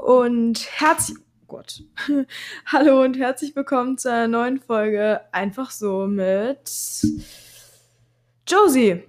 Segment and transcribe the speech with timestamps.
[0.00, 1.82] und herzlich oh Gott.
[2.66, 6.70] Hallo und herzlich willkommen zu einer neuen Folge einfach so mit
[8.46, 9.04] Josie.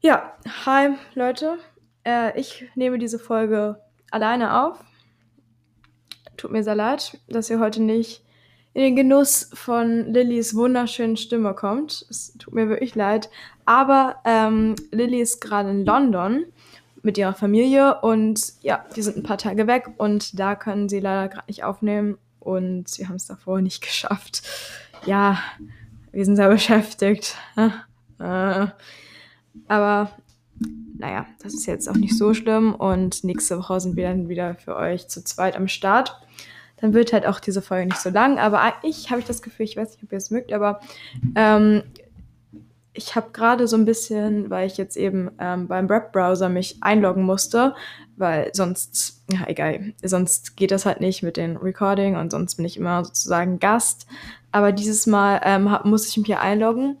[0.00, 0.32] Ja,
[0.64, 1.58] hi Leute.
[2.04, 4.78] Äh, ich nehme diese Folge alleine auf.
[6.38, 8.24] Tut mir sehr leid, dass ihr heute nicht
[8.72, 12.06] in den Genuss von Lillys wunderschönen Stimme kommt.
[12.08, 13.28] Es tut mir wirklich leid.
[13.66, 16.46] Aber ähm, Lilly ist gerade in London
[17.06, 21.00] mit ihrer Familie und ja, die sind ein paar Tage weg und da können sie
[21.00, 24.42] leider gerade nicht aufnehmen und sie haben es davor nicht geschafft.
[25.06, 25.38] Ja,
[26.12, 27.36] wir sind sehr beschäftigt.
[28.18, 28.68] Äh,
[29.68, 30.10] aber
[30.98, 34.54] naja, das ist jetzt auch nicht so schlimm und nächste Woche sind wir dann wieder
[34.54, 36.18] für euch zu zweit am Start.
[36.78, 39.66] Dann wird halt auch diese Folge nicht so lang, aber eigentlich habe ich das Gefühl,
[39.66, 40.80] ich weiß nicht, ob ihr es mögt, aber
[41.34, 41.82] ähm,
[42.96, 47.22] ich habe gerade so ein bisschen, weil ich jetzt eben ähm, beim Webbrowser mich einloggen
[47.22, 47.74] musste,
[48.16, 52.64] weil sonst, ja egal, sonst geht das halt nicht mit den Recording und sonst bin
[52.64, 54.06] ich immer sozusagen Gast.
[54.52, 56.96] Aber dieses Mal ähm, hab, muss ich mich hier einloggen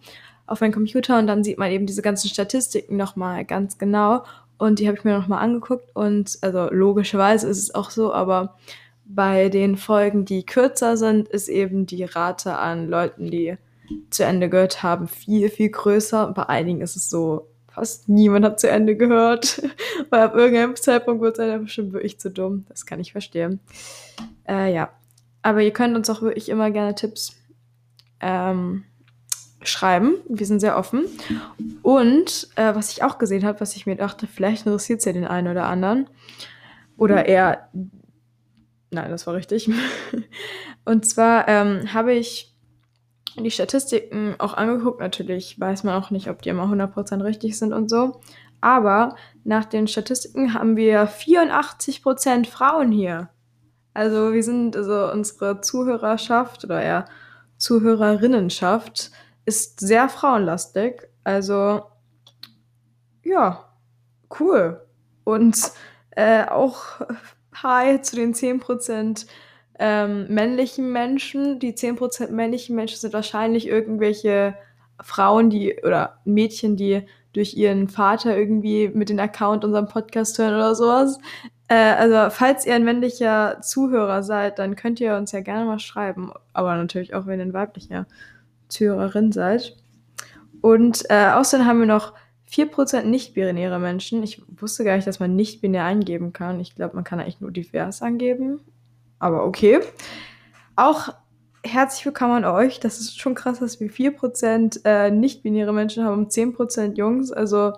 [0.46, 4.24] auf meinen Computer und dann sieht man eben diese ganzen Statistiken nochmal ganz genau.
[4.58, 8.56] Und die habe ich mir nochmal angeguckt und also logischerweise ist es auch so, aber
[9.04, 13.56] bei den Folgen, die kürzer sind, ist eben die Rate an Leuten, die
[14.10, 16.32] zu Ende gehört haben, viel, viel größer.
[16.32, 19.62] Bei einigen ist es so, fast niemand hat zu Ende gehört.
[20.10, 22.64] Weil ab irgendeinem Zeitpunkt wird es einem bestimmt wirklich zu dumm.
[22.68, 23.60] Das kann ich verstehen.
[24.48, 24.90] Äh, ja.
[25.42, 27.36] Aber ihr könnt uns auch wirklich immer gerne Tipps
[28.20, 28.84] ähm,
[29.62, 30.16] schreiben.
[30.28, 31.04] Wir sind sehr offen.
[31.82, 35.12] Und äh, was ich auch gesehen habe, was ich mir dachte, vielleicht interessiert es ja
[35.12, 36.08] den einen oder anderen.
[36.96, 37.68] Oder eher.
[38.90, 39.70] Nein, das war richtig.
[40.84, 42.55] Und zwar ähm, habe ich
[43.44, 45.00] die Statistiken auch angeguckt.
[45.00, 48.20] Natürlich weiß man auch nicht, ob die immer 100% richtig sind und so.
[48.60, 53.28] Aber nach den Statistiken haben wir 84% Frauen hier.
[53.94, 57.06] Also wir sind, also unsere Zuhörerschaft oder eher
[57.58, 59.10] Zuhörerinnenschaft
[59.44, 61.08] ist sehr frauenlastig.
[61.24, 61.82] Also
[63.22, 63.64] ja,
[64.38, 64.86] cool.
[65.24, 65.56] Und
[66.10, 67.00] äh, auch
[67.62, 69.26] hi zu den 10%
[69.78, 71.58] ähm, männlichen Menschen.
[71.58, 74.54] Die 10% männlichen Menschen sind wahrscheinlich irgendwelche
[75.00, 80.54] Frauen, die oder Mädchen, die durch ihren Vater irgendwie mit dem Account unseren Podcast hören
[80.54, 81.18] oder sowas.
[81.68, 85.78] Äh, also, falls ihr ein männlicher Zuhörer seid, dann könnt ihr uns ja gerne mal
[85.78, 86.32] schreiben.
[86.54, 88.06] Aber natürlich auch, wenn ihr ein weiblicher
[88.68, 89.76] Zuhörerin seid.
[90.62, 92.14] Und äh, außerdem haben wir noch
[92.50, 94.22] 4% nicht-binäre Menschen.
[94.22, 96.60] Ich wusste gar nicht, dass man nicht-binär eingeben kann.
[96.60, 98.60] Ich glaube, man kann eigentlich nur divers angeben
[99.18, 99.80] aber okay.
[100.76, 101.14] Auch
[101.64, 102.80] herzlich willkommen an euch.
[102.80, 107.32] Das ist schon krass, dass wir 4% äh, nicht-binäre Menschen haben und 10% Jungs.
[107.32, 107.74] Also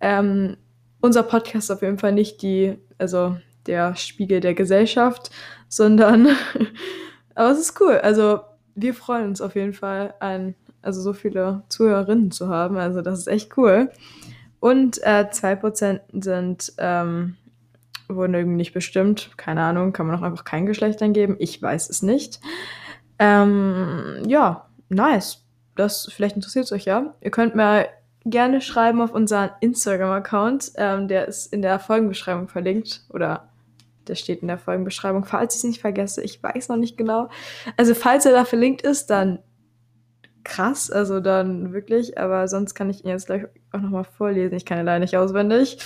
[0.00, 0.56] ähm,
[1.00, 5.30] unser Podcast ist auf jeden Fall nicht die, also der Spiegel der Gesellschaft,
[5.68, 6.28] sondern
[7.34, 7.98] aber es ist cool.
[8.02, 8.40] Also
[8.74, 12.76] wir freuen uns auf jeden Fall an, also so viele Zuhörerinnen zu haben.
[12.76, 13.90] Also das ist echt cool.
[14.60, 17.36] Und äh, 2% sind ähm,
[18.08, 19.30] wurden irgendwie nicht bestimmt.
[19.36, 21.36] Keine Ahnung, kann man auch einfach kein Geschlecht eingeben.
[21.38, 22.40] Ich weiß es nicht.
[23.18, 25.44] Ähm, ja, nice.
[25.74, 27.14] Das vielleicht interessiert es euch ja.
[27.20, 27.86] Ihr könnt mir
[28.24, 30.72] gerne schreiben auf unseren Instagram-Account.
[30.76, 33.02] Ähm, der ist in der Folgenbeschreibung verlinkt.
[33.10, 33.48] Oder
[34.06, 35.24] der steht in der Folgenbeschreibung.
[35.24, 37.28] Falls ich es nicht vergesse, ich weiß noch nicht genau.
[37.76, 39.38] Also, falls er da verlinkt ist, dann
[40.44, 40.90] krass.
[40.90, 42.18] Also, dann wirklich.
[42.18, 44.56] Aber sonst kann ich ihn jetzt gleich auch nochmal vorlesen.
[44.56, 45.78] Ich kann ihn leider nicht auswendig.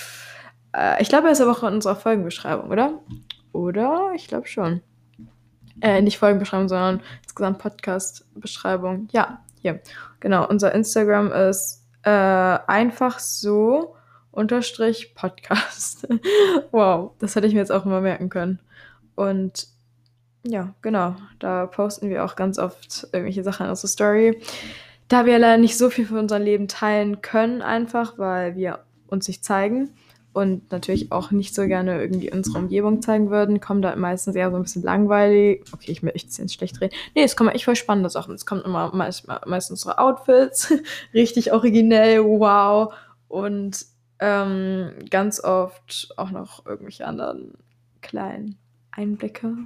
[0.76, 3.00] Äh, ich glaube, er ist aber auch in unserer Folgenbeschreibung, oder?
[3.53, 4.12] Oder?
[4.14, 4.82] Ich glaube schon.
[5.81, 9.09] Äh, nicht Folgenbeschreibung, sondern insgesamt Podcast-Beschreibung.
[9.12, 9.81] Ja, hier.
[10.20, 13.97] Genau, unser Instagram ist äh, einfach so
[14.31, 16.06] unterstrich Podcast.
[16.70, 18.60] wow, das hätte ich mir jetzt auch immer merken können.
[19.15, 19.69] Und
[20.47, 24.41] ja, genau, da posten wir auch ganz oft irgendwelche Sachen in unsere Story.
[25.09, 29.28] Da wir leider nicht so viel von unserem Leben teilen können, einfach, weil wir uns
[29.28, 29.91] nicht zeigen
[30.36, 34.50] und natürlich auch nicht so gerne irgendwie unsere Umgebung zeigen würden, kommen da meistens eher
[34.50, 35.65] so ein bisschen langweilig.
[35.72, 36.94] Okay, ich möchte jetzt schlecht reden.
[37.15, 38.34] Nee, es kommen echt voll spannende Sachen.
[38.34, 40.74] Es kommen immer meist, meist unsere Outfits,
[41.15, 42.92] richtig originell, wow.
[43.28, 43.86] Und
[44.18, 47.54] ähm, ganz oft auch noch irgendwelche anderen
[48.03, 48.59] kleinen
[48.91, 49.56] Einblicke.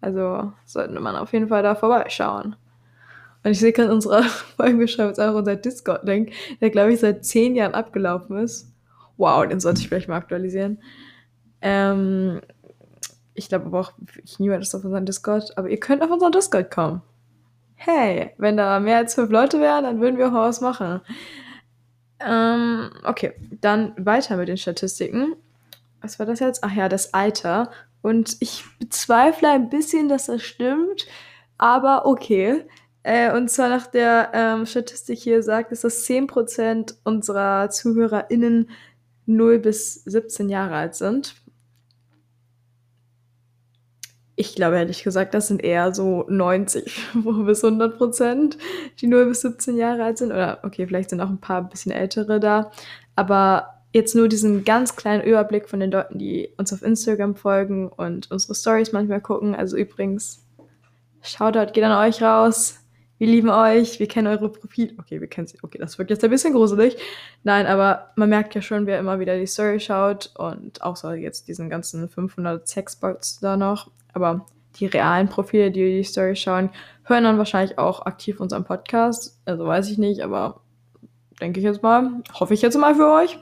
[0.00, 2.56] Also sollten man auf jeden Fall da vorbeischauen.
[3.44, 4.22] Und ich sehe gerade in unserer
[4.56, 8.71] Folgenbeschreibung jetzt auch unser Discord-Link, der glaube ich seit zehn Jahren abgelaufen ist.
[9.16, 10.78] Wow, den sollte ich vielleicht mal aktualisieren.
[11.60, 12.40] Ähm,
[13.34, 13.92] ich glaube aber auch,
[14.22, 17.02] ich niemand ist auf unserem Discord, aber ihr könnt auf unseren Discord kommen.
[17.74, 21.00] Hey, wenn da mehr als fünf Leute wären, dann würden wir auch was machen.
[22.20, 25.34] Ähm, okay, dann weiter mit den Statistiken.
[26.00, 26.62] Was war das jetzt?
[26.62, 27.70] Ach ja, das Alter.
[28.02, 31.06] Und ich bezweifle ein bisschen, dass das stimmt,
[31.58, 32.64] aber okay.
[33.04, 38.70] Äh, und zwar nach der ähm, Statistik hier sagt dass 10% unserer ZuhörerInnen
[39.26, 41.34] 0 bis 17 Jahre alt sind.
[44.34, 47.14] Ich glaube ehrlich gesagt, das sind eher so 90
[47.46, 48.58] bis 100 Prozent,
[49.00, 50.32] die 0 bis 17 Jahre alt sind.
[50.32, 52.70] Oder okay, vielleicht sind auch ein paar bisschen ältere da.
[53.14, 57.88] Aber jetzt nur diesen ganz kleinen Überblick von den Leuten, die uns auf Instagram folgen
[57.88, 59.54] und unsere Stories manchmal gucken.
[59.54, 60.44] Also übrigens,
[61.20, 62.81] Shoutout geht an euch raus.
[63.22, 64.94] Wir lieben euch, wir kennen eure Profile.
[64.98, 65.56] Okay, wir kennen sie.
[65.62, 66.96] Okay, das wirkt jetzt ein bisschen gruselig.
[67.44, 71.12] Nein, aber man merkt ja schon, wer immer wieder die Story schaut und auch so
[71.12, 73.92] jetzt diesen ganzen 500 Sexbots da noch.
[74.12, 76.70] Aber die realen Profile, die die Story schauen,
[77.04, 79.38] hören dann wahrscheinlich auch aktiv unseren Podcast.
[79.44, 80.60] Also weiß ich nicht, aber
[81.40, 83.38] denke ich jetzt mal, hoffe ich jetzt mal für euch.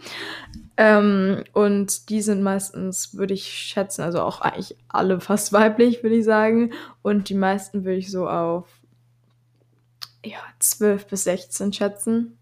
[0.76, 6.16] Ähm, und die sind meistens, würde ich schätzen, also auch eigentlich alle fast weiblich, würde
[6.16, 6.74] ich sagen.
[7.00, 8.79] Und die meisten würde ich so auf
[10.24, 12.38] ja, 12 bis 16 schätzen.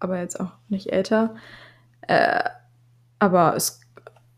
[0.00, 1.34] Aber jetzt auch nicht älter.
[2.02, 2.42] Äh,
[3.18, 3.80] aber es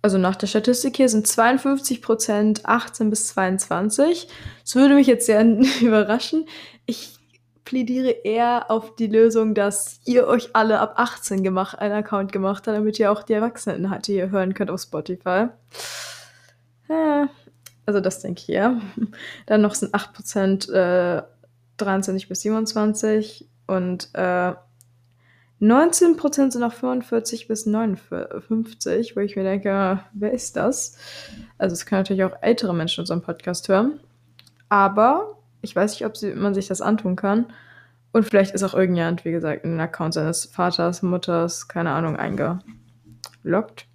[0.06, 4.28] also nach der Statistik hier sind 52 Prozent 18 bis 22.
[4.62, 5.44] Das würde mich jetzt sehr
[5.80, 6.46] überraschen.
[6.86, 7.16] Ich
[7.64, 12.68] plädiere eher auf die Lösung, dass ihr euch alle ab 18 gemacht, einen Account gemacht
[12.68, 15.48] habt, damit ihr auch die Erwachseneninhalte hier hören könnt auf Spotify.
[16.88, 17.28] Ja,
[17.84, 18.80] also das denke ich ja.
[19.46, 21.22] Dann noch sind 8% äh,
[21.78, 24.54] 23 bis 27 und äh,
[25.60, 30.98] 19% sind auch 45 bis 59, wo ich mir denke, wer ist das?
[31.56, 33.98] Also es können natürlich auch ältere Menschen unseren Podcast hören.
[34.68, 37.46] Aber ich weiß nicht, ob sie, man sich das antun kann.
[38.12, 42.16] Und vielleicht ist auch irgendjemand, wie gesagt, in den Account seines Vaters, Mutters, keine Ahnung,
[42.16, 43.86] eingeloggt.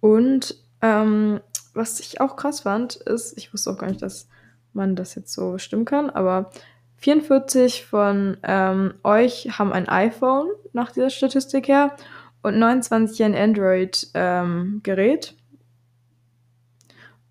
[0.00, 1.40] Und ähm,
[1.74, 4.28] was ich auch krass fand, ist, ich wusste auch gar nicht, dass
[4.74, 6.50] man das jetzt so bestimmen kann, aber
[6.96, 11.96] 44 von ähm, euch haben ein iPhone nach dieser Statistik her
[12.42, 15.34] und 29 ein Android-Gerät.
[15.34, 15.38] Ähm,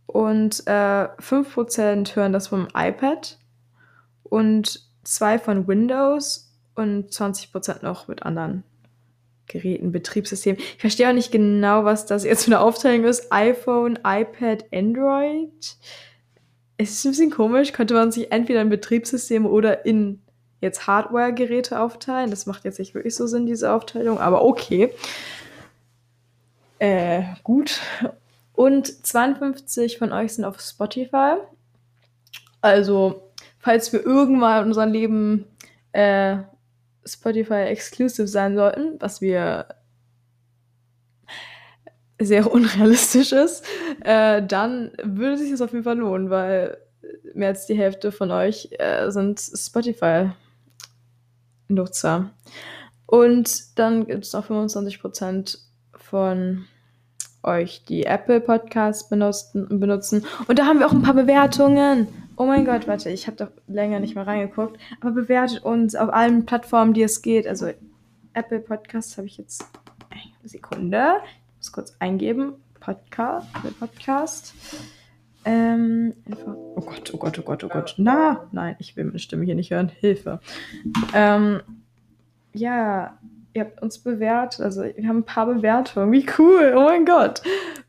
[0.07, 3.37] und äh, 5% hören das vom iPad
[4.23, 8.63] und 2 von Windows und 20% noch mit anderen
[9.47, 10.59] Geräten, Betriebssystemen.
[10.59, 13.31] Ich verstehe auch nicht genau, was das jetzt für eine Aufteilung ist.
[13.31, 15.77] iPhone, iPad, Android.
[16.81, 20.21] Es ist ein bisschen komisch, könnte man sich entweder in Betriebssysteme oder in
[20.61, 22.29] jetzt Hardware-Geräte aufteilen.
[22.29, 24.91] Das macht jetzt nicht wirklich so Sinn, diese Aufteilung, aber okay.
[26.79, 27.79] Äh, gut.
[28.53, 31.35] Und 52 von euch sind auf Spotify.
[32.61, 35.45] Also, falls wir irgendwann in unserem Leben
[35.91, 36.37] äh,
[37.05, 39.67] Spotify exclusive sein sollten, was wir
[42.25, 43.63] sehr unrealistisch ist,
[44.03, 46.77] äh, dann würde sich das auf jeden Fall lohnen, weil
[47.33, 52.31] mehr als die Hälfte von euch äh, sind Spotify-Nutzer.
[53.05, 55.59] Und dann gibt es noch 25%
[55.95, 56.65] von
[57.43, 60.25] euch, die Apple Podcasts benutzen, benutzen.
[60.47, 62.07] Und da haben wir auch ein paar Bewertungen.
[62.37, 64.79] Oh mein Gott, warte, ich habe doch länger nicht mehr reingeguckt.
[65.01, 67.47] Aber bewertet uns auf allen Plattformen, die es geht.
[67.47, 67.69] Also
[68.33, 69.65] Apple Podcasts habe ich jetzt.
[70.09, 71.15] Eine Sekunde
[71.61, 72.53] muss kurz eingeben.
[72.79, 73.47] Podcast.
[73.79, 74.55] Podcast.
[75.45, 77.93] Ähm, einfach, oh Gott, oh Gott, oh Gott, oh Gott.
[77.97, 79.89] Na, nein, ich will meine Stimme hier nicht hören.
[79.89, 80.39] Hilfe.
[81.13, 81.61] Ähm,
[82.53, 83.15] ja,
[83.53, 84.61] ihr habt uns bewertet.
[84.61, 86.11] Also, wir haben ein paar Bewertungen.
[86.11, 86.73] Wie cool.
[86.75, 87.43] Oh mein Gott.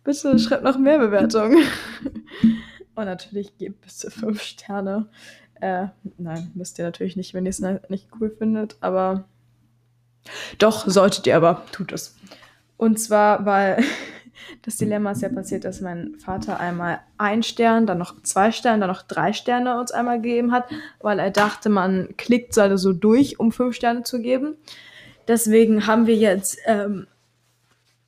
[0.04, 1.64] Bitte schreibt noch mehr Bewertungen.
[2.94, 5.08] Und natürlich gebt bitte fünf Sterne.
[5.62, 5.86] Äh,
[6.18, 8.76] nein, müsst ihr natürlich nicht, wenn ihr es nicht cool findet.
[8.82, 9.24] Aber
[10.58, 11.62] doch, solltet ihr aber.
[11.72, 12.16] Tut es.
[12.82, 13.84] Und zwar, weil
[14.62, 18.80] das Dilemma ist ja passiert, dass mein Vater einmal ein Stern, dann noch zwei Sterne,
[18.80, 22.92] dann noch drei Sterne uns einmal gegeben hat, weil er dachte, man klickt so also
[22.92, 24.56] durch, um fünf Sterne zu geben.
[25.28, 27.06] Deswegen haben wir jetzt ähm,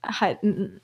[0.02, 0.80] halt eine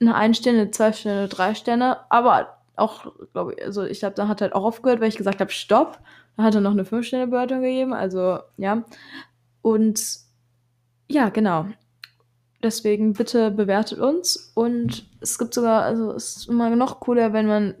[0.00, 4.40] ein Sterne, zwei Sterne, drei Sterne, aber auch, glaube ich, also ich glaube, da hat
[4.40, 6.00] er halt auch aufgehört, weil ich gesagt habe, stopp.
[6.36, 8.82] Da hat er noch eine fünf Sterne Bewertung gegeben, also ja.
[9.62, 10.02] Und
[11.08, 11.66] ja, genau.
[12.62, 14.52] Deswegen bitte bewertet uns.
[14.54, 17.74] Und es gibt sogar, also es ist immer noch cooler, wenn man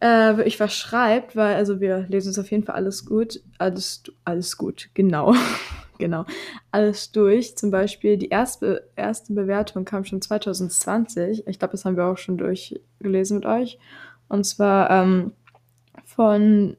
[0.00, 3.40] äh, wirklich was schreibt, weil, also wir lesen es auf jeden Fall alles gut.
[3.58, 5.34] Alles, alles gut, genau.
[5.98, 6.24] genau.
[6.72, 7.56] Alles durch.
[7.56, 11.46] Zum Beispiel die erste, erste Bewertung kam schon 2020.
[11.46, 13.78] Ich glaube, das haben wir auch schon durchgelesen mit euch.
[14.28, 15.32] Und zwar ähm,
[16.04, 16.76] von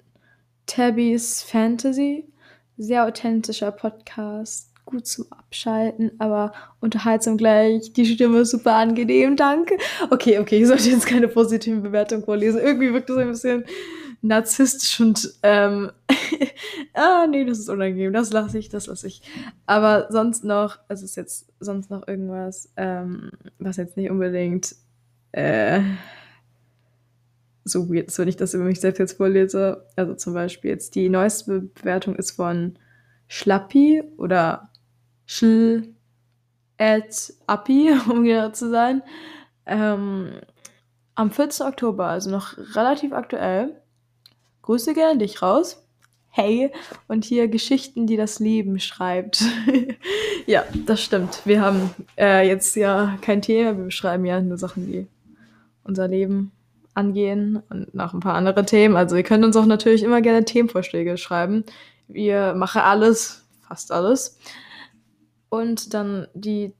[0.65, 2.25] Tabby's Fantasy.
[2.77, 7.93] Sehr authentischer Podcast gut zum Abschalten, aber unterhaltsam gleich.
[7.93, 9.77] Die Stimme ist super angenehm, danke.
[10.09, 12.59] Okay, okay, ich sollte jetzt keine positiven Bewertungen vorlesen.
[12.59, 13.65] Irgendwie wirkt das ein bisschen
[14.21, 15.91] narzisstisch und ähm,
[16.93, 18.13] ah, nee, das ist unangenehm.
[18.13, 19.21] Das lasse ich, das lasse ich.
[19.65, 24.75] Aber sonst noch, also ist jetzt sonst noch irgendwas, ähm, was jetzt nicht unbedingt
[25.31, 25.81] äh,
[27.63, 29.85] so weird ist, wenn ich das über mich selbst jetzt vorlese.
[29.95, 32.77] Also zum Beispiel jetzt die neueste Bewertung ist von
[33.27, 34.68] Schlappi oder
[35.29, 35.93] Schl
[36.79, 39.03] at Appi, um genau zu sein.
[39.67, 40.31] Ähm,
[41.13, 41.67] am 14.
[41.67, 43.79] Oktober, also noch relativ aktuell.
[44.63, 45.85] Grüße gerne dich raus.
[46.31, 46.71] Hey,
[47.07, 49.43] und hier Geschichten, die das Leben schreibt.
[50.47, 51.41] ja, das stimmt.
[51.45, 55.07] Wir haben äh, jetzt ja kein Thema, wir beschreiben ja nur Sachen, die
[55.83, 56.51] unser Leben
[56.93, 58.95] angehen und noch ein paar andere Themen.
[58.95, 61.63] Also ihr könnt uns auch natürlich immer gerne Themenvorschläge schreiben.
[62.07, 64.37] Wir machen alles, fast alles.
[65.49, 66.73] Und dann die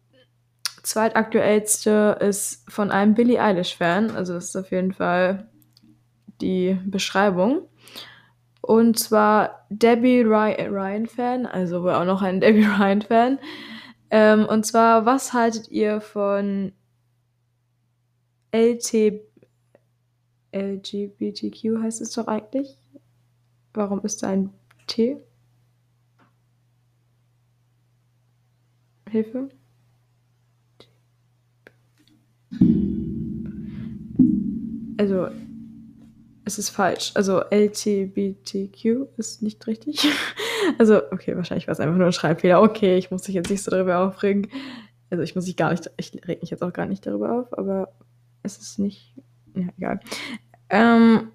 [0.84, 4.12] zweitaktuellste ist von einem Billie Eilish-Fan.
[4.12, 5.50] Also das ist auf jeden Fall
[6.42, 7.68] die Beschreibung.
[8.62, 13.40] Und zwar Debbie Ryan-Fan, also wohl auch noch ein Debbie Ryan-Fan.
[14.12, 16.72] Ähm, und zwar, was haltet ihr von
[18.52, 19.22] LT,
[20.52, 22.78] LGBTQ heißt es doch eigentlich?
[23.74, 24.52] Warum ist da ein
[24.88, 25.18] T?
[29.10, 29.50] Hilfe?
[34.98, 35.28] Also,
[36.46, 37.12] es ist falsch.
[37.16, 40.08] Also LGBTQ ist nicht richtig.
[40.78, 42.62] Also, okay, wahrscheinlich war es einfach nur ein Schreibfehler.
[42.62, 44.48] Okay, ich muss mich jetzt nicht so darüber aufregen.
[45.10, 47.58] Also ich muss mich gar nicht, ich reg mich jetzt auch gar nicht darüber auf,
[47.58, 47.92] aber
[48.44, 49.16] es ist nicht,
[49.56, 50.00] ja, egal.
[50.70, 51.30] Ähm,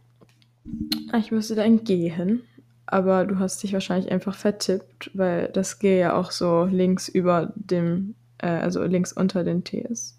[1.18, 2.42] ich müsste dann gehen,
[2.86, 7.52] aber du hast dich wahrscheinlich einfach vertippt, weil das G ja auch so links über
[7.56, 10.18] dem, äh, also links unter den T ist.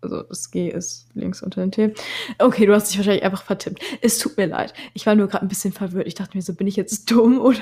[0.00, 1.94] Also das G ist links unter den T.
[2.38, 3.82] Okay, du hast dich wahrscheinlich einfach vertippt.
[4.02, 4.74] Es tut mir leid.
[4.92, 6.06] Ich war nur gerade ein bisschen verwirrt.
[6.06, 7.58] Ich dachte mir so, bin ich jetzt dumm oder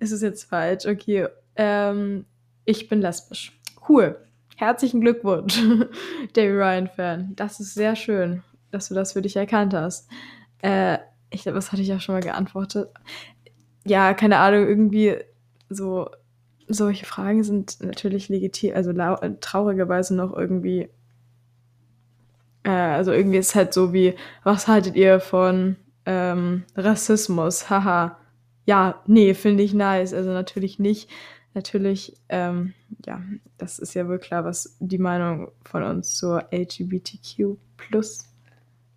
[0.00, 0.86] ist es jetzt falsch?
[0.86, 2.26] Okay, ähm,
[2.64, 3.58] ich bin lesbisch.
[3.88, 4.16] Cool.
[4.56, 5.58] Herzlichen Glückwunsch,
[6.34, 7.34] Davy Ryan-Fan.
[7.34, 10.10] Das ist sehr schön, dass du das für dich erkannt hast.
[10.60, 10.98] Äh,
[11.30, 12.90] ich glaube, das hatte ich ja schon mal geantwortet.
[13.84, 15.16] Ja, keine Ahnung, irgendwie
[15.68, 16.10] so
[16.68, 18.92] solche Fragen sind natürlich legitim, also
[19.40, 20.88] traurigerweise noch irgendwie
[22.64, 27.70] äh, also irgendwie ist es halt so wie, was haltet ihr von ähm, Rassismus?
[27.70, 28.18] Haha.
[28.66, 30.14] Ja, nee, finde ich nice.
[30.14, 31.10] Also natürlich nicht.
[31.54, 33.20] Natürlich, ähm, ja,
[33.58, 38.28] das ist ja wohl klar, was die Meinung von uns zur LGBTQ plus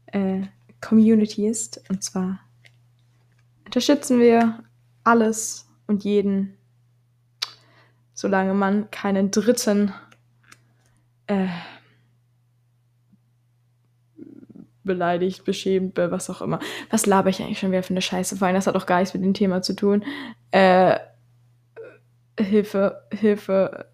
[0.08, 0.42] äh,
[0.84, 1.82] Community ist.
[1.90, 2.40] Und zwar
[3.66, 4.64] unterstützen wir
[5.04, 6.58] alles und jeden,
[8.14, 9.94] solange man keinen dritten
[11.28, 11.48] äh,
[14.84, 16.60] beleidigt, beschämt, was auch immer.
[16.90, 18.38] Was laber ich eigentlich schon wieder für eine Scheiße?
[18.38, 20.04] Vor allem, das hat auch gar nichts mit dem Thema zu tun.
[20.52, 21.00] Äh,
[22.40, 23.93] Hilfe, Hilfe.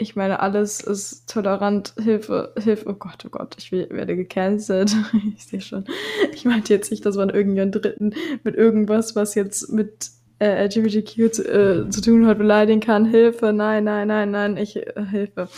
[0.00, 1.94] Ich meine, alles ist tolerant.
[2.02, 2.88] Hilfe, Hilfe.
[2.88, 4.96] Oh Gott, oh Gott, ich werde gecancelt.
[5.36, 5.84] ich sehe schon.
[6.32, 11.32] Ich meinte jetzt nicht, dass man irgendeinen Dritten mit irgendwas, was jetzt mit äh, LGBTQ
[11.32, 13.04] zu, äh, zu tun hat, beleidigen kann.
[13.04, 15.48] Hilfe, nein, nein, nein, nein, ich, äh, Hilfe.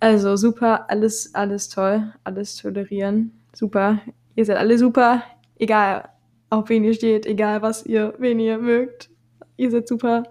[0.00, 3.32] Also super, alles, alles toll, alles tolerieren.
[3.54, 4.00] Super,
[4.34, 5.22] Ihr seid alle super,
[5.58, 6.08] egal
[6.48, 9.10] auf wen ihr steht, egal was ihr, wen ihr mögt.
[9.56, 10.24] Ihr seid super.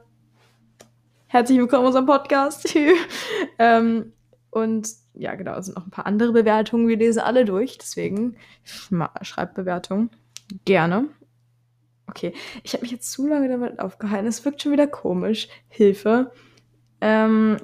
[1.31, 2.75] Herzlich willkommen unserem Podcast.
[3.57, 4.11] ähm,
[4.49, 6.89] und ja, genau, es sind noch ein paar andere Bewertungen.
[6.89, 8.35] Wir lesen alle durch, deswegen
[9.21, 10.09] schreibt Bewertungen.
[10.65, 11.07] Gerne.
[12.07, 12.33] Okay,
[12.63, 14.27] ich habe mich jetzt zu lange damit aufgehalten.
[14.27, 15.47] Es wirkt schon wieder komisch.
[15.69, 16.33] Hilfe.
[16.99, 17.57] Ähm,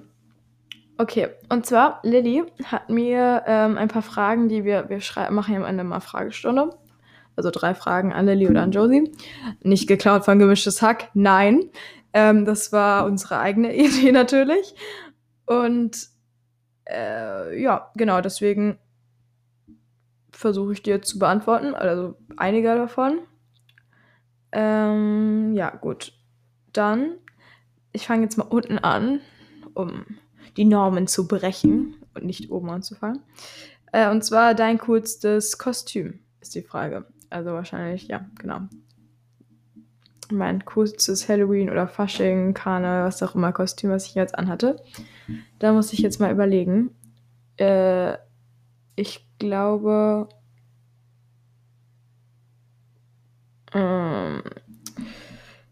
[0.99, 5.59] Okay, und zwar, Lilly hat mir ähm, ein paar Fragen, die wir, wir machen ja
[5.59, 6.71] am Ende mal Fragestunde.
[7.35, 9.11] Also drei Fragen an Lilly oder an Josie.
[9.61, 11.69] Nicht geklaut von gemischtes Hack, nein.
[12.17, 14.73] Ähm, das war unsere eigene Idee natürlich.
[15.45, 16.09] Und
[16.89, 18.79] äh, ja, genau, deswegen
[20.31, 23.19] versuche ich dir zu beantworten, also einige davon.
[24.51, 26.13] Ähm, ja, gut.
[26.73, 27.17] Dann,
[27.91, 29.21] ich fange jetzt mal unten an,
[29.75, 30.17] um
[30.57, 33.21] die Normen zu brechen und nicht oben anzufangen.
[33.91, 37.05] Äh, und zwar dein coolstes Kostüm ist die Frage.
[37.29, 38.61] Also wahrscheinlich, ja, genau.
[40.31, 44.81] Mein coolstes Halloween oder Fasching, Karne, was auch immer Kostüm, was ich jetzt anhatte.
[45.59, 46.91] Da muss ich jetzt mal überlegen.
[47.57, 48.13] Äh,
[48.95, 50.29] ich glaube.
[53.73, 54.41] Ähm,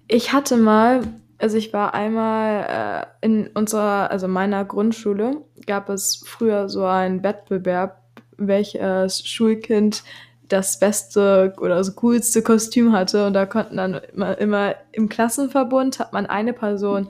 [0.08, 1.02] ich hatte mal
[1.38, 7.24] Also, ich war einmal, äh, in unserer also, meiner Grundschule gab es früher so einen
[7.24, 8.02] Wettbewerb,
[8.38, 10.04] welches Schulkind
[10.50, 16.00] das beste oder das coolste Kostüm hatte und da konnten dann immer immer im Klassenverbund
[16.00, 17.10] hat man eine Person,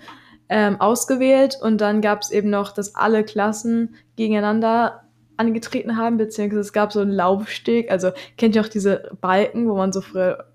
[0.49, 5.01] ähm, ausgewählt und dann gab's eben noch, dass alle Klassen gegeneinander
[5.37, 7.91] angetreten haben, beziehungsweise es gab so 'n Laufsteg.
[7.91, 10.45] Also, kennt ihr auch diese Balken, wo man so früher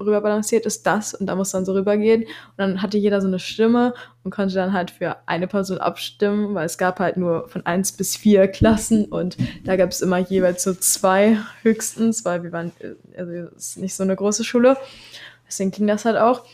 [0.00, 2.22] rüber balanciert ist, das und da muss man so rübergehen.
[2.24, 6.54] Und dann hatte jeder so 'ne Stimme und konnte dann halt für eine Person abstimmen,
[6.54, 10.62] weil es gab halt nur von 1 bis 4 Klassen und da gab's immer jeweils
[10.62, 14.76] so 2 höchstens, weil wir waren äh, also, ist nicht so 'ne große Schule.
[15.48, 16.44] Deswegen ging das halt auch.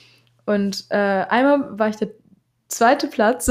[0.47, 2.11] Und, äh, einmal war ich der
[2.69, 3.09] 2.
[3.09, 3.51] Platz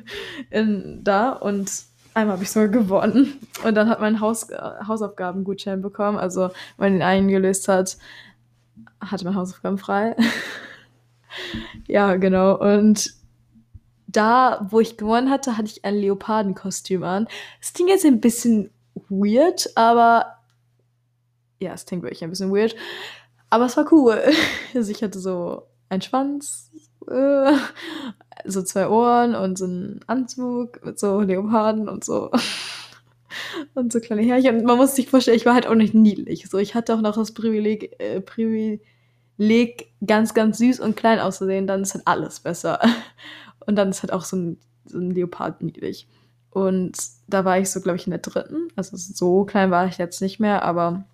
[0.50, 1.70] in da und
[2.14, 3.34] einmal habe ich sogar gewonnen.
[3.64, 6.18] Und dann hat man Haus äh, Hausaufgabengutschein bekommen.
[6.18, 7.96] Also, wenn man den eingelöst hat,
[9.00, 10.16] hatte man Hausaufgaben frei.
[11.86, 12.58] Ja, genau.
[12.58, 13.12] Und
[14.06, 17.28] da, wo ich gewonnen hatte, hatte ich ein Leopardenkostüm an.
[17.60, 18.70] Es klingt jetzt ein bisschen
[19.08, 20.38] weird, aber
[21.60, 22.74] ja, es klingt wirklich ein bisschen weird,
[23.50, 24.22] aber es war cool.
[24.74, 26.70] Also, ich hatte so einen Schwanz,
[27.08, 27.52] äh,
[28.46, 32.30] so 2 Ohren und so 'n Anzug mit so Leoparden und so
[33.74, 34.56] und so kleine Härchen.
[34.58, 36.48] Und man muss sich vorstellen, ich war halt auch nicht niedlich.
[36.50, 38.80] So, ich hatte auch noch das Privileg äh, Privileg,
[40.06, 42.80] ganz, ganz süß und klein auszusehen, dann ist halt alles besser.
[43.66, 46.08] Und dann ist halt auch so 'n so 'n Leopard niedlich.
[46.50, 46.96] Und
[47.28, 48.70] da war ich so, glaube ich, in der 3.
[48.76, 51.04] Also, so klein war ich jetzt nicht mehr, aber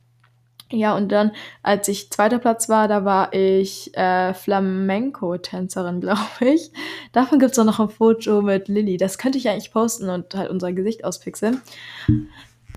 [0.70, 1.32] ja, und dann,
[1.62, 2.38] als ich 2.
[2.38, 6.70] Platz war, da war ich, äh, Flamenco-Tänzerin, glaube ich.
[7.12, 8.96] Davon gibt's auch noch 'n Foto mit Lilly.
[8.98, 11.60] Das könnte ich eigentlich posten und halt unser Gesicht auspixeln.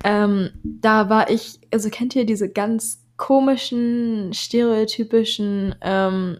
[0.04, 6.38] Ähm, da war ich also, kennt ihr diese ganz komischen, stereotypischen, ähm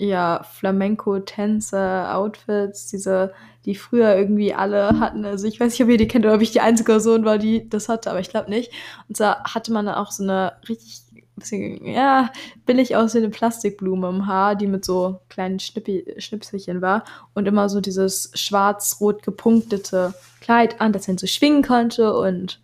[0.00, 3.32] ja, Flamenco-Tänzer-Outfits, diese
[3.66, 5.24] die früher irgendwie alle hatten.
[5.26, 7.36] Also, ich weiß nicht, ob ihr die kennt oder ob ich die einzige Person war,
[7.38, 8.72] die das hatte, aber ich glaube nicht.
[9.08, 11.02] Und zwar hatte man dann auch so 'ne richtig
[11.36, 12.30] bisschen, ja,
[12.66, 17.80] billig aussehende Plastikblume im Haar, die mit so kleinen Schnippi Schnipselchen war und immer so
[17.80, 22.60] dieses schwarz-rot gepunktete Kleid an, das man so schwingen konnte und,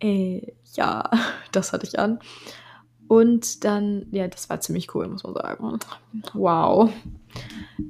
[0.00, 1.10] äh, ja,
[1.52, 2.18] das hatte ich an.
[3.12, 5.78] Und dann ja, das war ziemlich cool, muss man sagen.
[6.32, 6.90] Wow.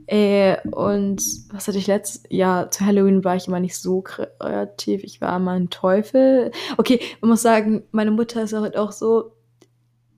[0.08, 5.04] Äh, und was hatte ich letzt ja, zu Halloween war ich immer nicht so kreativ.
[5.04, 6.50] Ich war immer 'n Teufel.
[6.76, 9.30] Okay, man muss sagen, meine Mutter ist halt auch so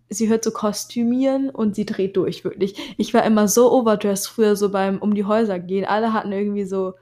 [0.08, 2.74] sie hört so kostümieren und sie dreht durch, wirklich.
[2.96, 5.84] Ich war immer so overdressed früher so beim um die Häuser gehen.
[5.84, 6.94] Alle hatten irgendwie so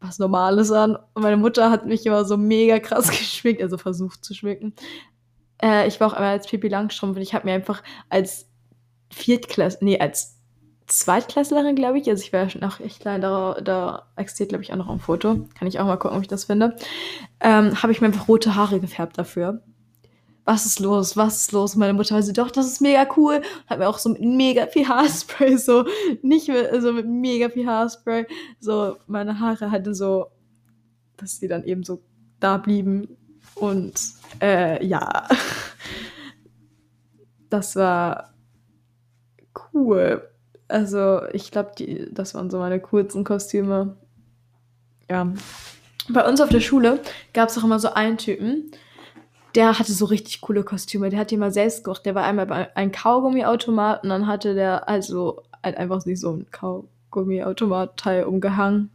[0.00, 4.24] was Normales an und meine Mutter hat mich immer so mega krass geschminkt, also versucht
[4.24, 4.74] zu schminken.
[5.62, 8.48] Äh, ich war auch einmal als Pippi Langstrumpf und ich habe mir einfach als
[9.12, 10.36] Viertkläss ne, als
[10.88, 14.64] Zweitklässlerin, glaube ich also, ich war ja schon noch echt klein, da da existiert, glaube
[14.64, 15.48] ich, auch noch 'n Foto.
[15.58, 16.76] Kann ich auch mal gucken, ob ich das finde.
[17.40, 19.62] Ähm, habe ich mir einfach rote Haare gefärbt dafür.
[20.46, 21.16] „Was ist los?
[21.16, 23.98] Was ist los?“ Meine Mutter war so: „Doch, das ist mega cool.“ Hat mir auch
[23.98, 25.86] so mit mega viel Haarspray so
[26.22, 28.26] nicht mit so mit mega viel Haarspray
[28.60, 30.26] so meine Haare halt so
[31.18, 32.02] dass sie dann eben so
[32.40, 33.08] da blieben
[33.60, 33.94] und,
[34.40, 35.26] äh, ja.
[37.50, 38.34] Das war
[39.72, 40.28] cool.
[40.68, 41.72] Also, ich glaube,
[42.10, 43.96] das waren so meine coolsten Kostüme.
[45.10, 45.32] Ja.
[46.10, 47.00] Bei uns auf der Schule
[47.32, 48.70] gab's auch immer so einen Typen,
[49.54, 51.08] der hatte so richtig coole Kostüme.
[51.10, 52.04] Der hat die immer selbst gemacht.
[52.06, 56.32] Der war einmal bei einem Kaugummiautomat und dann hatte der also halt einfach sich so
[56.32, 58.90] 'n Kaugummiautomat-Teil umgehangen,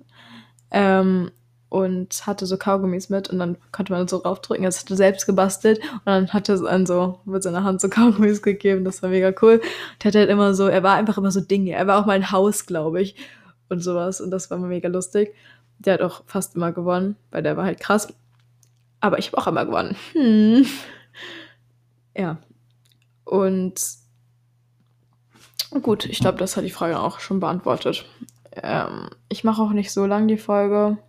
[0.71, 1.31] ähm,
[1.73, 4.63] und hatte so Kaugummis mit und dann konnte man so raufdrücken.
[4.63, 7.89] Das hat er selbst gebastelt und dann hat er einen so mit seiner Hand so
[7.89, 8.85] Kaugummis gegeben.
[8.85, 9.59] Das war mega cool.
[9.99, 11.71] Der hatte halt immer so er war einfach immer so Dinge.
[11.71, 13.15] Er war auch mal 'n Haus, glaube ich,
[13.69, 15.33] und so was und das war mega lustig.
[15.79, 18.07] Der hat auch fast immer gewonnen, weil der war halt krass.
[18.99, 19.95] Aber ich habe auch immer gewonnen.
[20.13, 20.65] Hm.
[22.15, 22.37] Ja.
[23.25, 23.73] Und
[25.81, 28.05] gut, ich glaube, das hat die Frage auch schon beantwortet.
[28.51, 30.99] Ähm, ich mache auch nicht so lang die Folge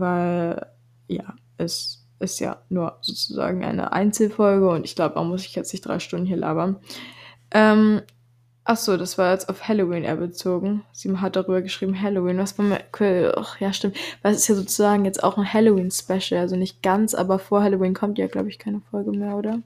[0.00, 0.66] weil,
[1.08, 5.72] ja, es ist ja nur sozusagen eine Einzelfolge und ich glaube, man muss sich jetzt
[5.72, 6.76] nicht 3 Stunden hier labern.
[7.52, 8.02] Ähm,
[8.64, 10.84] ach so, das war jetzt auf Halloween eher bezogen.
[10.92, 12.38] Sie hat darüber geschrieben, Halloween.
[12.38, 12.80] Was war mir
[13.38, 13.96] ach, ja, stimmt.
[14.22, 18.18] Es ist ja sozusagen jetzt auch 'n Halloween-Special, also nicht ganz, aber vor Halloween kommt
[18.18, 19.60] ja, glaube ich, keine Folge mehr, oder?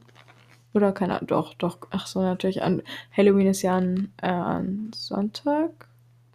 [0.75, 1.79] Oder keine Ahnung, doch, doch.
[1.91, 2.83] Ach so, natürlich an
[3.17, 5.89] Halloween ist ja an äh, an Sonntag?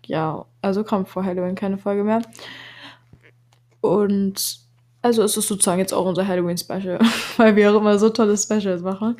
[0.05, 2.21] Ja, also kommt vor Halloween keine Folge mehr.
[3.85, 4.59] Und
[5.01, 6.99] Also ist es sozusagen jetzt auch unser Halloween-Special,
[7.37, 9.17] weil wir auch immer so tolle Specials machen.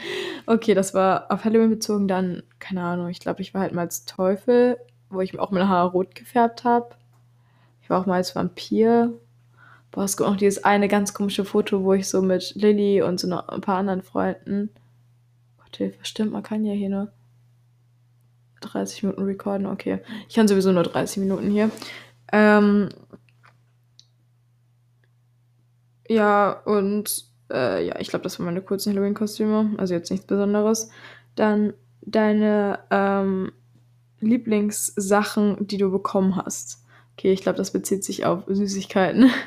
[0.47, 2.08] Okay, das war auf Halloween bezogen.
[2.08, 4.78] Dann, keine Ahnung, ich glaube, ich war halt mal als Teufel,
[5.10, 6.95] wo ich auch meine Haare rot gefärbt habe.
[7.84, 9.13] Ich war auch mal als Vampir.
[9.91, 13.19] Boah, es gibt auch dieses eine ganz komische Foto, wo ich so mit Lilly und
[13.19, 14.71] so noch ein paar anderen Freunden.
[15.58, 17.12] Gott Hilfe, stimmt, man kann ja hier nur
[18.62, 19.67] 30 Minuten recorden.
[19.67, 21.69] Okay, ich kann sowieso nur 30 Minuten hier.
[22.34, 22.89] Ähm,
[26.08, 29.72] ja, und äh, ja, ich glaube, das waren meine kurzen Halloween-Kostüme.
[29.78, 30.89] Also jetzt nichts Besonderes.
[31.36, 33.52] Dann deine ähm,
[34.20, 36.84] Lieblingssachen, die du bekommen hast.
[37.18, 39.32] Okay, ich glaube, das bezieht sich auf Süßigkeiten.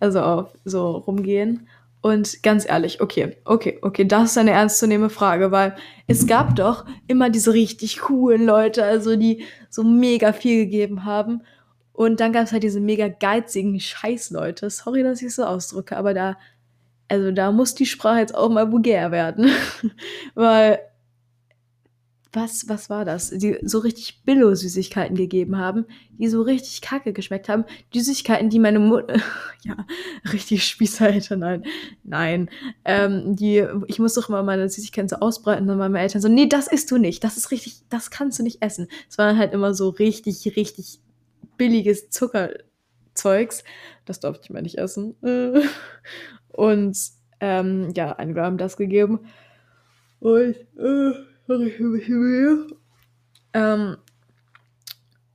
[0.00, 1.66] Also auf so rumgehen.
[2.00, 5.74] Und ganz ehrlich, okay, okay, okay, das ist eine ernstzunehmende Frage, weil
[6.06, 11.42] es gab doch immer diese richtig coolen Leute, also die so mega viel gegeben haben.
[11.98, 14.70] Und dann gab es halt diese mega geizigen Scheißleute.
[14.70, 16.38] Sorry, dass ich so ausdrücke, aber da,
[17.08, 19.50] also da muss die Sprache jetzt auch mal vulgär werden.
[20.36, 20.78] weil
[22.30, 23.30] was, was war das?
[23.30, 27.64] Die so richtig Billo-Süßigkeiten gegeben haben, die so richtig kacke geschmeckt haben.
[27.94, 29.16] Die Süßigkeiten, die meine Mutter,
[29.64, 29.84] ja,
[30.32, 31.64] richtig Spießereltern, nein,
[32.04, 32.50] nein,
[32.84, 36.46] ähm, die, ich muss doch mal meine Süßigkeiten so ausbreiten dann meine Eltern so, nee,
[36.46, 38.86] das isst du nicht, das ist richtig, das kannst du nicht essen.
[39.10, 41.00] Es waren halt immer so richtig, richtig
[41.58, 43.64] billiges Zuckerzeugs.
[44.06, 45.14] Das durfte ich mal nicht essen.
[46.48, 46.96] Und,
[47.40, 49.26] ähm, ja, ein Gramm das gegeben.
[50.20, 51.12] Und, äh,
[53.54, 53.96] ähm,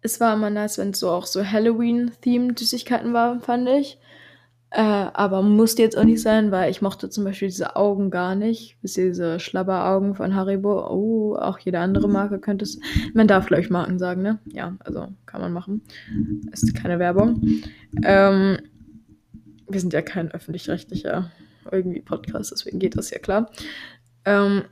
[0.01, 3.97] es war immer nice, wenn es so auch so Halloween-themed Süßigkeiten waren, fand ich.
[4.75, 8.33] Äh, aber musste jetzt auch nicht sein, weil ich mochte zum Beispiel diese Augen gar
[8.33, 8.75] nicht.
[8.81, 10.87] Wisst ihr, diese Schlabberaugen von Haribo?
[10.89, 12.79] Oh, auch jede andere Marke könnte es.
[13.13, 14.39] Man darf, glaube ich, Marken sagen, ne?
[14.45, 15.83] Ja, also kann man machen.
[16.51, 17.61] Ist keine Werbung.
[18.03, 18.57] Ähm,
[19.69, 21.29] wir sind ja kein öffentlich-rechtlicher
[21.71, 23.51] irgendwie Podcast, deswegen geht das ja klar.
[24.25, 24.63] Ähm,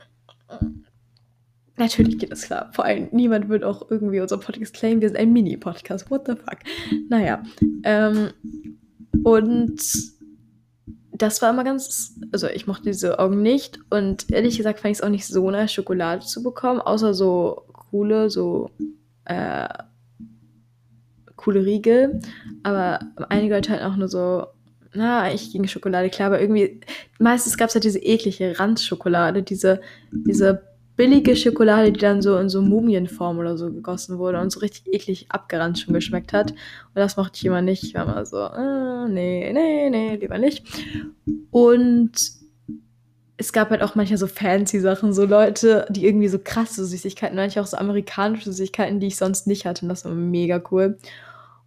[1.76, 2.70] Natürlich geht das klar.
[2.72, 5.00] Vor allem, niemand wird auch irgendwie unser Podcast claimen.
[5.00, 6.10] Wir sind ein Mini-Podcast.
[6.10, 6.58] What the fuck?
[7.08, 7.42] Naja.
[7.84, 8.30] Ähm,
[9.24, 9.80] und
[11.12, 12.18] das war immer ganz.
[12.32, 13.78] Also, ich mochte diese Augen nicht.
[13.90, 16.80] Und ehrlich gesagt fand ich es auch nicht so nice, Schokolade zu bekommen.
[16.80, 18.70] Außer so coole, so.
[19.24, 19.68] Äh,
[21.36, 22.20] coole Riegel.
[22.62, 24.46] Aber einige Leute halt auch nur so.
[24.94, 26.80] Na, ich gegen Schokolade, klar, aber irgendwie.
[27.18, 32.48] Meistens gab es halt diese eklige Randschokolade, diese, diese billige Schokolade, die dann so in
[32.48, 36.50] so Mumienform oder so gegossen wurde und so richtig eklig abgerannt schon geschmeckt hat.
[36.50, 37.82] Und das mochte ich immer nicht.
[37.82, 40.64] Ich war immer so, äh, nee, nee, nee, lieber nicht.
[41.50, 42.12] Und
[43.36, 47.36] es gab halt auch manchmal so fancy Sachen, so Leute, die irgendwie so krasse Süßigkeiten,
[47.36, 49.84] manchmal auch so amerikanische Süßigkeiten, die ich sonst nicht hatte.
[49.84, 50.98] Und das war mega cool.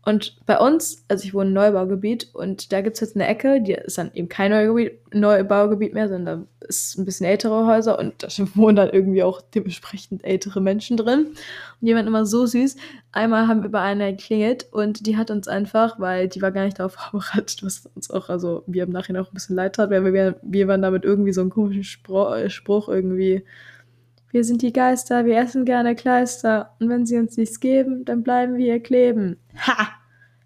[0.07, 3.59] Und bei uns, also ich wohne im Neubaugebiet und da gibt es jetzt eine Ecke,
[3.59, 7.97] die ist dann eben kein Neubaugebiet, Neubaugebiet mehr, sondern da ist ein bisschen ältere Häuser
[7.97, 11.33] und da wohnen dann irgendwie auch dementsprechend ältere Menschen drin.
[11.81, 12.75] Und waren immer so süß.
[13.13, 16.65] Einmal haben wir bei einer geklingelt und die hat uns einfach, weil die war gar
[16.65, 19.89] nicht darauf vorbereitet, was uns auch, also wir im Nachhinein auch ein bisschen leid tat,
[19.89, 23.43] weil wir, wir waren damit irgendwie so einen komischen Spruch, Spruch irgendwie
[24.35, 26.75] wir sind die Geister, wir essen gerne Kleister.
[26.81, 29.37] Und wenn sie uns nichts geben, dann bleiben wir kleben.
[29.65, 29.87] Ha!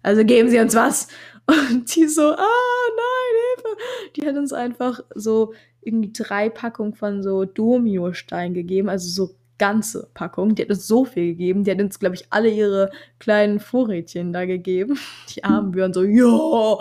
[0.00, 1.08] Also geben sie uns was.
[1.46, 3.76] Und die so, ah, nein, Hilfe.
[4.14, 10.08] Die hat uns einfach so irgendwie drei Packungen von so Domio-Stein gegeben, also so ganze
[10.14, 10.54] Packung.
[10.54, 11.64] Die hat uns so viel gegeben.
[11.64, 15.00] Die hat uns, glaube ich, alle ihre kleinen Vorrädchen da gegeben.
[15.34, 16.78] Die armen Björn so, ja.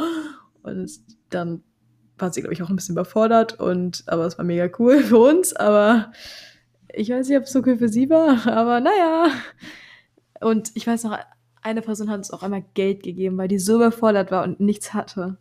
[0.62, 0.92] Und
[1.32, 1.64] dann
[2.20, 3.60] war sie, glaube ich, auch ein bisschen überfordert.
[3.60, 5.56] Und, aber es war mega cool für uns.
[5.56, 6.12] Aber
[6.94, 9.28] ich weiß nicht, ob es so cool für sie war, aber naja.
[10.42, 11.18] Und ich weiß noch,
[11.62, 14.94] eine Person hat uns auch einmal Geld gegeben, weil die so überfordert war und nichts
[14.94, 15.38] hatte.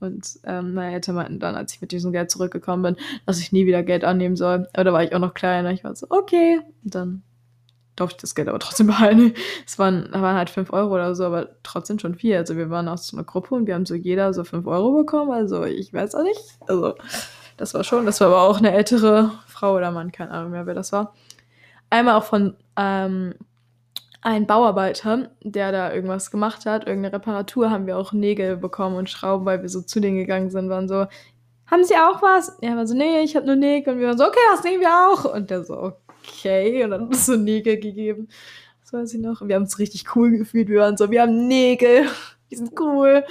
[0.00, 3.52] Und ähm, meine Eltern meinten dann, als ich mit diesem Geld zurückgekommen bin, dass ich
[3.52, 4.68] nie wieder Geld annehmen soll.
[4.72, 5.72] Aber da war ich auch noch kleiner.
[5.72, 6.60] Ich war so, okay.
[6.84, 7.22] Und dann
[7.96, 9.34] durfte ich das Geld aber trotzdem behalten.
[9.66, 12.36] Es waren, waren halt 5 Euro oder so, aber trotzdem schon viel.
[12.36, 14.92] Also wir waren aus so einer Gruppe und wir haben so jeder so 5 Euro
[14.92, 15.32] bekommen.
[15.32, 16.40] Also ich weiß auch nicht.
[16.66, 16.94] Also
[17.56, 20.66] das war schon, das war aber auch eine ältere Frau oder Mann, keine Ahnung mehr,
[20.66, 21.14] wer das war.
[21.90, 23.34] Einmal auch von ähm,
[24.20, 29.10] einem Bauarbeiter, der da irgendwas gemacht hat, irgendeine Reparatur, haben wir auch Nägel bekommen und
[29.10, 31.06] Schrauben, weil wir so zu denen gegangen sind, waren so,
[31.66, 32.50] haben Sie auch was?
[32.60, 33.94] Er war so, nee, ich habe nur Nägel.
[33.94, 35.34] Und wir waren so, okay, das nehmen wir auch.
[35.34, 36.84] Und der so, okay.
[36.84, 38.28] Und dann hat uns so Nägel gegeben.
[38.80, 39.42] Das weiß ich noch.
[39.42, 40.68] Und wir haben es richtig cool gefühlt.
[40.68, 42.06] Wir waren so, wir haben Nägel.
[42.50, 43.22] Die sind cool.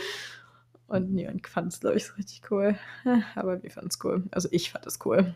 [0.88, 2.78] Und niemand fand es, glaube ich, so richtig cool.
[3.36, 4.24] Aber wir fanden es cool.
[4.32, 5.34] Also ich fand es cool.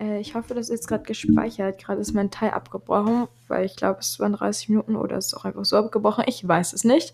[0.00, 1.78] Äh, ich hoffe, das ist gerade gespeichert.
[1.84, 5.34] Gerade ist mein Teil abgebrochen, weil ich glaube, es waren 30 Minuten oder es ist
[5.34, 6.24] auch einfach so abgebrochen.
[6.26, 7.12] Ich weiß es nicht.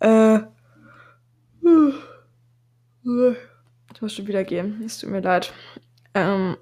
[0.00, 0.40] Äh.
[3.92, 4.82] Ich muss schon wieder gehen.
[4.84, 5.52] Es tut mir leid.
[6.14, 6.56] Ähm,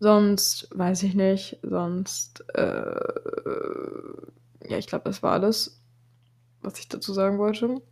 [0.00, 1.58] sonst weiß ich nicht.
[1.62, 2.94] Sonst, äh,
[4.68, 5.82] ja, ich glaube, das war alles,
[6.62, 7.82] was ich dazu sagen wollte.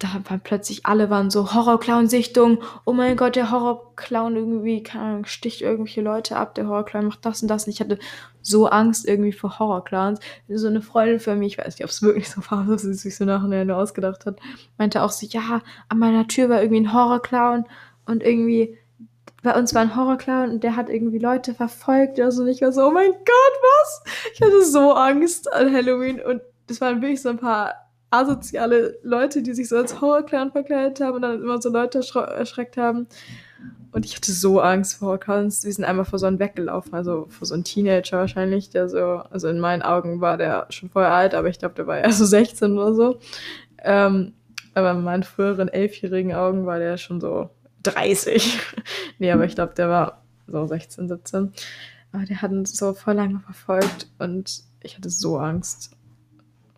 [0.03, 2.62] da waren plötzlich alle waren so Horrorclown-Sichtung.
[2.85, 6.55] Oh mein Gott, der Horrorclown irgendwie, keine Ahnung, sticht irgendwelche Leute ab.
[6.55, 7.67] Der Horrorclown macht das und das.
[7.67, 7.99] Und ich hatte
[8.41, 10.19] so Angst irgendwie vor Horrorclowns.
[10.49, 12.95] So eine Freundin für mich, ich weiß nicht, ob es wirklich so war, dass sie
[12.95, 14.41] sich so nachher nur ausgedacht hat,
[14.79, 17.65] meinte auch so, ja, an meiner Tür war irgendwie ein Horrorclown
[18.07, 18.77] und irgendwie
[19.43, 22.29] bei uns war ein Horrorclown und der hat irgendwie Leute verfolgt oder.
[22.29, 23.25] Und ich war so, oh mein Gott,
[23.62, 24.03] was?
[24.35, 27.75] Ich hatte so Angst an Halloween und das waren wirklich so ein paar
[28.12, 32.77] asoziale Leute, die sich so als Horrorclown verkleidet haben und dann immer so Leute erschreckt
[32.77, 33.07] haben.
[33.92, 35.64] Und ich hatte so Angst vor Horrorclowns.
[35.64, 39.22] Wir sind einmal vor so einem weggelaufen, also vor so einem Teenager wahrscheinlich, der so,
[39.31, 42.12] also in meinen Augen war der schon vorher alt, aber ich glaube, der war eher
[42.12, 43.18] so 16 oder so.
[43.79, 44.33] Ähm,
[44.75, 47.51] aber in meinen früheren elfjährigen Augen war der schon so
[47.83, 48.59] 30.
[49.18, 51.53] nee, aber ich glaube, der war so 16, 17.
[52.12, 55.96] Aber der hat uns so voll lange verfolgt und ich hatte so Angst.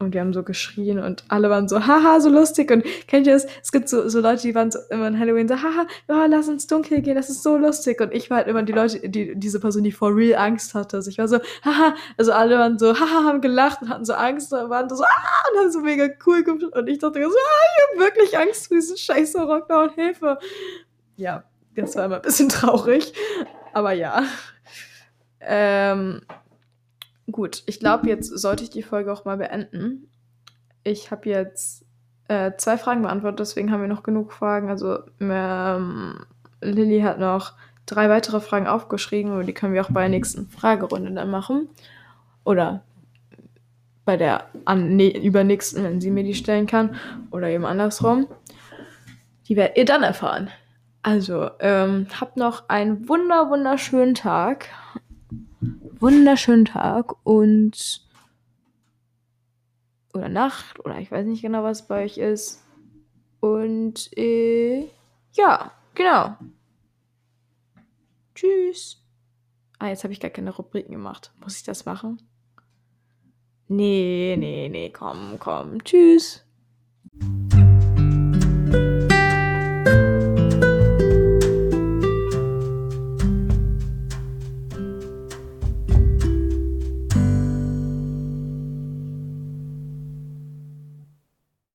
[0.05, 2.71] Und wir haben so geschrien und alle waren so, haha, so lustig.
[2.71, 3.47] Und kennt ihr das?
[3.63, 6.49] Es gibt so, so Leute, die waren so immer in Halloween so, haha, oh, lass
[6.49, 8.01] uns dunkel gehen, das ist so lustig.
[8.01, 10.99] Und ich war halt immer die Leute, die, diese Person, die for real Angst hatte.
[10.99, 14.15] Also ich war so, haha, also alle waren so, haha, haben gelacht und hatten so
[14.15, 16.73] Angst und waren so, ah, und haben so mega cool gemacht.
[16.73, 20.39] Und ich dachte so, ah, ich habe wirklich Angst vor diesem scheiß Rockdown, Hilfe.
[21.17, 23.13] Ja, das war immer ein bisschen traurig.
[23.73, 24.23] Aber ja.
[25.41, 26.23] Ähm,
[27.31, 30.09] Gut, ich glaube, jetzt sollte ich die Folge auch mal beenden.
[30.83, 31.85] Ich habe jetzt
[32.29, 34.69] äh, zwei Fragen beantwortet, deswegen haben wir noch genug Fragen.
[34.69, 36.27] Also ähm,
[36.61, 37.55] Lilly hat noch
[37.87, 41.69] drei weitere Fragen aufgeschrieben, aber die können wir auch bei der nächsten Fragerunde dann machen.
[42.45, 42.83] Oder
[44.05, 46.97] bei der an, ne, übernächsten, wenn sie mir die stellen kann.
[47.31, 48.27] Oder eben andersrum.
[49.49, 50.51] Die werdet ihr dann erfahren.
[51.03, 54.69] Also, ähm, habt noch einen wunder, wunderschönen Tag
[56.05, 58.03] wunderschönen Tag und
[60.13, 62.63] oder Nacht oder ich weiß nicht genau, was bei euch ist.
[63.41, 64.87] Und äh,
[65.33, 66.37] ja, genau.
[68.35, 69.03] Tschüss.
[69.79, 71.33] Ah, jetzt habe ich gar keine Rubriken gemacht.
[71.41, 72.21] Muss ich das machen?
[73.69, 75.83] Nee, nee, nee, komm, komm.
[75.85, 76.45] Tschüss.